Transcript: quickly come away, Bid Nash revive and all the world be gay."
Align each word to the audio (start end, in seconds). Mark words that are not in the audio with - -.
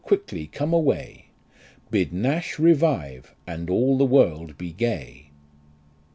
quickly 0.03 0.47
come 0.47 0.73
away, 0.73 1.27
Bid 1.91 2.11
Nash 2.11 2.57
revive 2.57 3.35
and 3.45 3.69
all 3.69 3.99
the 3.99 4.03
world 4.03 4.57
be 4.57 4.71
gay." 4.73 5.27